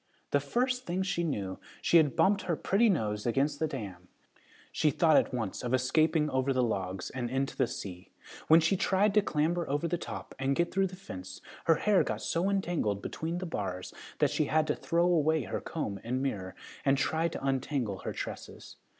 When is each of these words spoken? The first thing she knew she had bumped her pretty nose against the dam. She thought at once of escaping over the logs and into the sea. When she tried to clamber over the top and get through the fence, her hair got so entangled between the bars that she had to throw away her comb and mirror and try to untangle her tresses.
The 0.31 0.39
first 0.39 0.87
thing 0.87 1.03
she 1.03 1.23
knew 1.23 1.59
she 1.79 1.97
had 1.97 2.15
bumped 2.15 2.41
her 2.45 2.55
pretty 2.55 2.89
nose 2.89 3.27
against 3.27 3.59
the 3.59 3.67
dam. 3.67 4.07
She 4.71 4.89
thought 4.89 5.15
at 5.15 5.31
once 5.31 5.61
of 5.61 5.75
escaping 5.75 6.27
over 6.31 6.53
the 6.53 6.63
logs 6.63 7.11
and 7.11 7.29
into 7.29 7.55
the 7.55 7.67
sea. 7.67 8.09
When 8.47 8.59
she 8.61 8.75
tried 8.75 9.13
to 9.13 9.21
clamber 9.21 9.69
over 9.69 9.87
the 9.87 9.99
top 9.99 10.33
and 10.39 10.55
get 10.55 10.71
through 10.73 10.87
the 10.87 10.95
fence, 10.95 11.39
her 11.65 11.75
hair 11.75 12.03
got 12.03 12.23
so 12.23 12.49
entangled 12.49 13.03
between 13.03 13.37
the 13.37 13.45
bars 13.45 13.93
that 14.17 14.31
she 14.31 14.45
had 14.45 14.65
to 14.65 14.75
throw 14.75 15.05
away 15.05 15.43
her 15.43 15.61
comb 15.61 15.99
and 16.03 16.19
mirror 16.19 16.55
and 16.83 16.97
try 16.97 17.27
to 17.27 17.45
untangle 17.45 17.99
her 17.99 18.11
tresses. 18.11 18.77